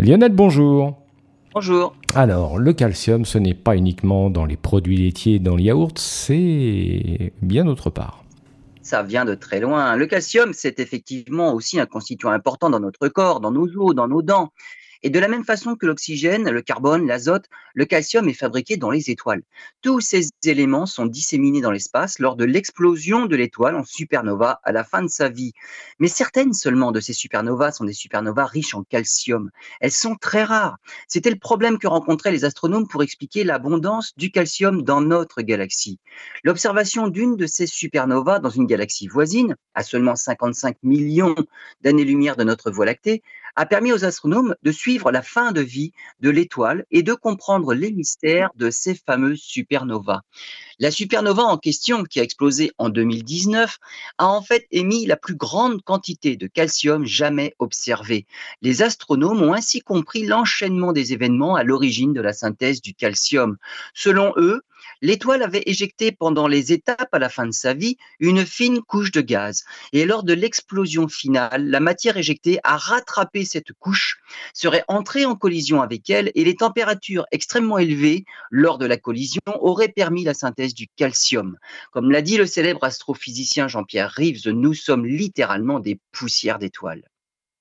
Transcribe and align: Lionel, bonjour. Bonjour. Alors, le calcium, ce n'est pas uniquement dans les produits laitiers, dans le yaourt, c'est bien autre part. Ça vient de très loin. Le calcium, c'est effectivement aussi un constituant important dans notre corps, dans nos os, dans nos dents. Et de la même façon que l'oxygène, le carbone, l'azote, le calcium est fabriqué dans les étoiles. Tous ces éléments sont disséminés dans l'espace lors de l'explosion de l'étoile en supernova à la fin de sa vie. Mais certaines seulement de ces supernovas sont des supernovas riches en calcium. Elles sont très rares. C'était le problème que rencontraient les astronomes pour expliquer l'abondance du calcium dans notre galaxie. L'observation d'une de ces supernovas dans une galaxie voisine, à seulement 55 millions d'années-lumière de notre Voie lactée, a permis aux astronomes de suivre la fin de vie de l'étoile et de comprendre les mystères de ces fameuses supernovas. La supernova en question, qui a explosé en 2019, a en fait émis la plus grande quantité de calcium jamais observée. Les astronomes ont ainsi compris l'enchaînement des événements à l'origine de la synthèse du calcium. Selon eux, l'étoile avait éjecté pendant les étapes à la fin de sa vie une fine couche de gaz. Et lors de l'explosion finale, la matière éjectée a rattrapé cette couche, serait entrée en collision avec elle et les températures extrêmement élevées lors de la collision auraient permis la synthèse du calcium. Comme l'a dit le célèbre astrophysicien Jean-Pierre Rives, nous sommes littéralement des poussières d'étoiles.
Lionel, 0.00 0.32
bonjour. 0.32 0.96
Bonjour. 1.52 1.94
Alors, 2.14 2.58
le 2.58 2.72
calcium, 2.72 3.26
ce 3.26 3.36
n'est 3.36 3.52
pas 3.52 3.76
uniquement 3.76 4.30
dans 4.30 4.46
les 4.46 4.56
produits 4.56 4.96
laitiers, 4.96 5.38
dans 5.38 5.56
le 5.56 5.62
yaourt, 5.62 5.98
c'est 5.98 7.34
bien 7.42 7.66
autre 7.66 7.90
part. 7.90 8.24
Ça 8.80 9.02
vient 9.02 9.26
de 9.26 9.34
très 9.34 9.60
loin. 9.60 9.94
Le 9.96 10.06
calcium, 10.06 10.54
c'est 10.54 10.80
effectivement 10.80 11.52
aussi 11.52 11.78
un 11.78 11.84
constituant 11.84 12.30
important 12.30 12.70
dans 12.70 12.80
notre 12.80 13.08
corps, 13.08 13.40
dans 13.40 13.50
nos 13.50 13.68
os, 13.76 13.94
dans 13.94 14.08
nos 14.08 14.22
dents. 14.22 14.52
Et 15.02 15.10
de 15.10 15.18
la 15.18 15.28
même 15.28 15.44
façon 15.44 15.76
que 15.76 15.86
l'oxygène, 15.86 16.50
le 16.50 16.62
carbone, 16.62 17.06
l'azote, 17.06 17.46
le 17.74 17.84
calcium 17.86 18.28
est 18.28 18.34
fabriqué 18.34 18.76
dans 18.76 18.90
les 18.90 19.10
étoiles. 19.10 19.42
Tous 19.80 20.00
ces 20.00 20.28
éléments 20.44 20.86
sont 20.86 21.06
disséminés 21.06 21.60
dans 21.60 21.70
l'espace 21.70 22.18
lors 22.18 22.36
de 22.36 22.44
l'explosion 22.44 23.26
de 23.26 23.36
l'étoile 23.36 23.76
en 23.76 23.84
supernova 23.84 24.60
à 24.62 24.72
la 24.72 24.84
fin 24.84 25.02
de 25.02 25.08
sa 25.08 25.28
vie. 25.28 25.52
Mais 25.98 26.08
certaines 26.08 26.52
seulement 26.52 26.92
de 26.92 27.00
ces 27.00 27.12
supernovas 27.12 27.72
sont 27.72 27.84
des 27.84 27.92
supernovas 27.92 28.46
riches 28.46 28.74
en 28.74 28.82
calcium. 28.84 29.50
Elles 29.80 29.90
sont 29.90 30.16
très 30.16 30.44
rares. 30.44 30.76
C'était 31.08 31.30
le 31.30 31.38
problème 31.38 31.78
que 31.78 31.86
rencontraient 31.86 32.32
les 32.32 32.44
astronomes 32.44 32.86
pour 32.86 33.02
expliquer 33.02 33.44
l'abondance 33.44 34.12
du 34.16 34.30
calcium 34.30 34.82
dans 34.82 35.00
notre 35.00 35.42
galaxie. 35.42 35.98
L'observation 36.44 37.08
d'une 37.08 37.36
de 37.36 37.46
ces 37.46 37.66
supernovas 37.66 38.40
dans 38.40 38.50
une 38.50 38.66
galaxie 38.66 39.08
voisine, 39.08 39.56
à 39.74 39.82
seulement 39.82 40.16
55 40.16 40.76
millions 40.82 41.34
d'années-lumière 41.80 42.36
de 42.36 42.44
notre 42.44 42.70
Voie 42.70 42.86
lactée, 42.86 43.22
a 43.56 43.66
permis 43.66 43.92
aux 43.92 44.04
astronomes 44.04 44.54
de 44.62 44.72
suivre 44.72 45.10
la 45.10 45.22
fin 45.22 45.52
de 45.52 45.60
vie 45.60 45.92
de 46.20 46.30
l'étoile 46.30 46.84
et 46.90 47.02
de 47.02 47.14
comprendre 47.14 47.74
les 47.74 47.92
mystères 47.92 48.50
de 48.56 48.70
ces 48.70 48.94
fameuses 48.94 49.40
supernovas. 49.40 50.22
La 50.78 50.90
supernova 50.90 51.42
en 51.42 51.58
question, 51.58 52.04
qui 52.04 52.20
a 52.20 52.22
explosé 52.22 52.72
en 52.78 52.88
2019, 52.88 53.78
a 54.16 54.26
en 54.26 54.40
fait 54.40 54.66
émis 54.70 55.04
la 55.04 55.16
plus 55.16 55.34
grande 55.34 55.82
quantité 55.82 56.36
de 56.36 56.46
calcium 56.46 57.04
jamais 57.04 57.54
observée. 57.58 58.26
Les 58.62 58.80
astronomes 58.82 59.42
ont 59.42 59.52
ainsi 59.52 59.80
compris 59.80 60.24
l'enchaînement 60.24 60.94
des 60.94 61.12
événements 61.12 61.54
à 61.54 61.64
l'origine 61.64 62.14
de 62.14 62.22
la 62.22 62.32
synthèse 62.32 62.80
du 62.80 62.94
calcium. 62.94 63.58
Selon 63.92 64.32
eux, 64.38 64.62
l'étoile 65.02 65.42
avait 65.42 65.62
éjecté 65.66 66.12
pendant 66.12 66.46
les 66.46 66.72
étapes 66.72 67.12
à 67.12 67.18
la 67.18 67.28
fin 67.28 67.46
de 67.46 67.52
sa 67.52 67.74
vie 67.74 67.96
une 68.18 68.44
fine 68.44 68.80
couche 68.80 69.12
de 69.12 69.20
gaz. 69.20 69.64
Et 69.92 70.04
lors 70.04 70.22
de 70.22 70.32
l'explosion 70.32 71.08
finale, 71.08 71.68
la 71.68 71.80
matière 71.80 72.16
éjectée 72.16 72.58
a 72.64 72.76
rattrapé 72.76 73.44
cette 73.44 73.72
couche, 73.78 74.20
serait 74.54 74.84
entrée 74.88 75.24
en 75.24 75.34
collision 75.34 75.82
avec 75.82 76.10
elle 76.10 76.30
et 76.34 76.44
les 76.44 76.56
températures 76.56 77.26
extrêmement 77.32 77.78
élevées 77.78 78.24
lors 78.50 78.78
de 78.78 78.86
la 78.86 78.96
collision 78.96 79.40
auraient 79.46 79.88
permis 79.88 80.24
la 80.24 80.34
synthèse 80.34 80.74
du 80.74 80.86
calcium. 80.96 81.56
Comme 81.92 82.10
l'a 82.10 82.22
dit 82.22 82.36
le 82.36 82.46
célèbre 82.46 82.84
astrophysicien 82.84 83.68
Jean-Pierre 83.68 84.10
Rives, 84.10 84.48
nous 84.48 84.74
sommes 84.74 85.06
littéralement 85.06 85.80
des 85.80 85.98
poussières 86.12 86.58
d'étoiles. 86.58 87.02